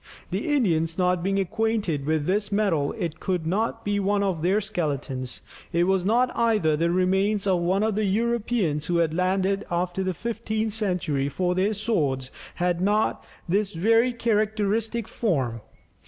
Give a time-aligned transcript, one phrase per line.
[0.31, 4.59] The Indians not being acquainted with this metal, it could not be one of their
[4.59, 9.63] skeletons; it was not either, the remains of one of the Europeans who had landed
[9.69, 15.61] after the fifteenth century, for their swords had not this very characteristic form.